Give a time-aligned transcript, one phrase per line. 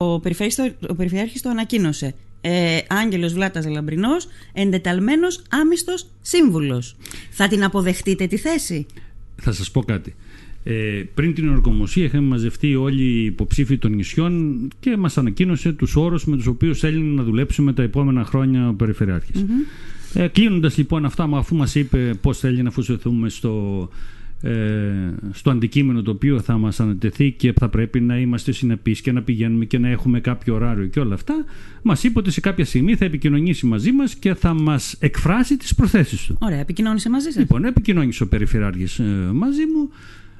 [0.00, 0.20] Ο, ο
[0.96, 2.14] Περιφερειάρχης το ανακοίνωσε.
[2.40, 6.96] Ε, Άγγελος Βλάτας Λαμπρινός, εντεταλμένος άμυστος σύμβουλος.
[7.30, 8.86] Θα την αποδεχτείτε τη θέση;
[9.36, 10.14] Θα σας πω κάτι.
[10.64, 15.96] Ε, πριν την ορκομοσία είχαμε μαζευτεί όλοι οι υποψήφοι των νησιών και μας ανακοίνωσε τους
[15.96, 19.44] όρους με τους οποίους θέλει να δουλέψουμε τα επόμενα χρόνια ο Περιφερειάρχης.
[19.44, 20.20] Mm-hmm.
[20.20, 24.27] Ε, κλείνοντας λοιπόν αυτά, αφού μας είπε πώς θέλει να αφοσιωθούμε στο, ε,
[25.32, 29.22] στο αντικείμενο το οποίο θα μας ανατεθεί και θα πρέπει να είμαστε συνεπείς και να
[29.22, 31.34] πηγαίνουμε και να έχουμε κάποιο ωράριο και όλα αυτά
[31.82, 35.74] μας είπε ότι σε κάποια στιγμή θα επικοινωνήσει μαζί μας και θα μας εκφράσει τις
[35.74, 36.36] προθέσεις του.
[36.40, 39.90] Ωραία, επικοινώνησε μαζί σας; Λοιπόν, επικοινώνησε ο Περιφερειάρχης ε, μαζί μου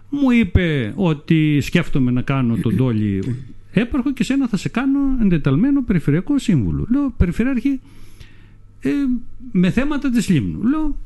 [0.09, 3.37] μου είπε ότι σκέφτομαι να κάνω τον τόλι
[3.73, 6.87] έπαρχο και σένα θα σε κάνω εντεταλμένο περιφερειακό σύμβουλο.
[6.91, 7.81] Λέω, Περιφερειάρχη,
[8.81, 8.91] ε,
[9.53, 10.63] με θέματα της Λίμνου.
[10.63, 10.97] Λέω,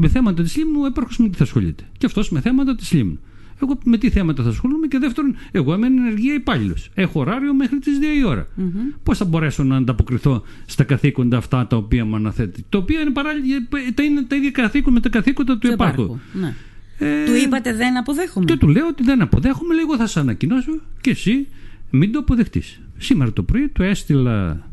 [0.00, 1.84] με θέματα της Λίμνου ο έπαρχος με τι θα ασχολείται.
[1.98, 3.18] Και αυτός με θέματα της Λίμνου.
[3.62, 6.90] Εγώ με τι θέματα θα ασχολούμαι και δεύτερον, εγώ είμαι ενεργεία υπάλληλος.
[6.94, 8.46] Έχω ωράριο μέχρι τις 2 η ώρα.
[8.46, 8.98] Mm-hmm.
[9.02, 12.64] Πώς θα μπορέσω να ανταποκριθώ στα καθήκοντα αυτά τα οποία μου αναθέτει.
[12.68, 13.56] Τα οποία είναι, παράλληλα,
[13.94, 16.18] τα, είναι τα ίδια καθήκοντα με τα καθήκοντα του επάρχου.
[16.32, 16.54] Ναι.
[16.98, 20.80] Ε, του είπατε δεν αποδέχομαι; Και του λέω ότι δεν αποδέχομαι, λίγο θα σε ανακοινώσω
[21.00, 21.46] και εσύ
[21.90, 22.80] μην το αποδεχτείς.
[22.98, 24.66] Σήμερα το πρωί του έστειλα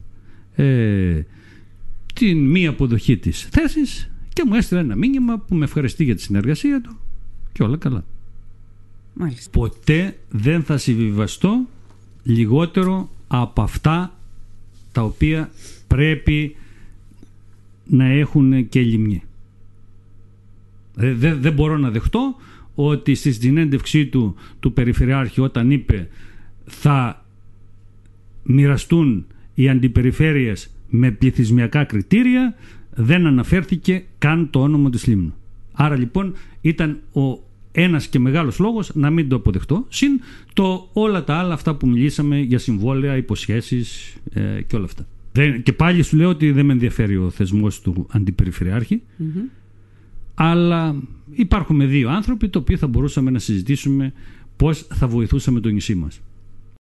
[0.55, 1.21] ε,
[2.13, 6.21] την μη αποδοχή της θέσης και μου έστειλε ένα μήνυμα που με ευχαριστεί για τη
[6.21, 6.97] συνεργασία του
[7.52, 8.03] και όλα καλά.
[9.13, 9.49] Μάλιστα.
[9.52, 11.66] Ποτέ δεν θα συμβιβαστώ
[12.23, 14.17] λιγότερο από αυτά
[14.91, 15.52] τα οποία
[15.88, 16.55] πρέπει
[17.85, 19.23] να έχουν και λιμνή.
[20.97, 22.35] Ε, δεν, δεν μπορώ να δεχτώ
[22.75, 26.09] ότι στη συνέντευξή του του Περιφερειάρχη όταν είπε
[26.65, 27.25] θα
[28.43, 32.55] μοιραστούν οι αντιπεριφέρειες με πληθυσμιακά κριτήρια
[32.95, 35.33] δεν αναφέρθηκε καν το όνομα της Λίμνου.
[35.73, 40.19] Άρα λοιπόν ήταν ο ένας και μεγάλος λόγος να μην το αποδεχτώ συν
[40.53, 45.08] το όλα τα άλλα αυτά που μιλήσαμε για συμβόλαια, υποσχέσεις ε, και όλα αυτά.
[45.63, 49.02] και πάλι σου λέω ότι δεν με ενδιαφέρει ο θεσμός του αντιπεριφερειάρχη
[50.33, 50.95] αλλά
[51.31, 54.14] υπάρχουν δύο άνθρωποι το οποίο θα μπορούσαμε να συζητήσουμε
[54.55, 56.21] πώς θα βοηθούσαμε το νησί μας.